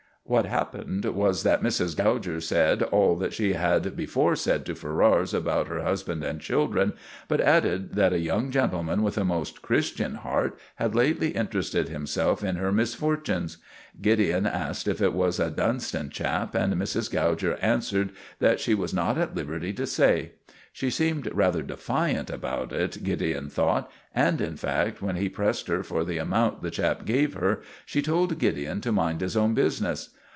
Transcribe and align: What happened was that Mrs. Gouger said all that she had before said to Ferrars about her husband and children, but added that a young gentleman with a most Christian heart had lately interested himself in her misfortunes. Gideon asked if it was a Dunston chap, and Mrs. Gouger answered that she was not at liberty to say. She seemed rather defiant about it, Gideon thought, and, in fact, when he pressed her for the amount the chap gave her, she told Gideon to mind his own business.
What 0.23 0.45
happened 0.45 1.03
was 1.03 1.43
that 1.43 1.63
Mrs. 1.63 1.97
Gouger 1.97 2.39
said 2.39 2.83
all 2.83 3.15
that 3.17 3.33
she 3.33 3.51
had 3.53 3.97
before 3.97 4.35
said 4.37 4.65
to 4.67 4.75
Ferrars 4.75 5.33
about 5.33 5.67
her 5.67 5.81
husband 5.81 6.23
and 6.23 6.39
children, 6.39 6.93
but 7.27 7.41
added 7.41 7.95
that 7.95 8.13
a 8.13 8.19
young 8.19 8.49
gentleman 8.51 9.01
with 9.01 9.17
a 9.17 9.25
most 9.25 9.61
Christian 9.63 10.15
heart 10.15 10.57
had 10.75 10.95
lately 10.95 11.29
interested 11.31 11.89
himself 11.89 12.43
in 12.45 12.55
her 12.57 12.71
misfortunes. 12.71 13.57
Gideon 14.01 14.45
asked 14.45 14.87
if 14.87 15.01
it 15.01 15.13
was 15.13 15.37
a 15.39 15.51
Dunston 15.51 16.09
chap, 16.11 16.53
and 16.55 16.75
Mrs. 16.75 17.11
Gouger 17.11 17.55
answered 17.57 18.11
that 18.39 18.61
she 18.61 18.73
was 18.75 18.93
not 18.93 19.17
at 19.17 19.35
liberty 19.35 19.73
to 19.73 19.87
say. 19.87 20.33
She 20.73 20.89
seemed 20.89 21.29
rather 21.35 21.61
defiant 21.61 22.29
about 22.29 22.71
it, 22.71 23.03
Gideon 23.03 23.49
thought, 23.49 23.91
and, 24.15 24.39
in 24.39 24.55
fact, 24.55 25.01
when 25.01 25.17
he 25.17 25.27
pressed 25.27 25.67
her 25.67 25.83
for 25.83 26.05
the 26.05 26.17
amount 26.19 26.61
the 26.61 26.71
chap 26.71 27.03
gave 27.03 27.33
her, 27.33 27.59
she 27.85 28.01
told 28.01 28.39
Gideon 28.39 28.79
to 28.79 28.93
mind 28.93 29.19
his 29.19 29.35
own 29.35 29.53
business. 29.53 30.11